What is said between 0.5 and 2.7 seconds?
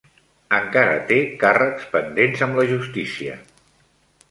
Encara té càrrecs pendents amb la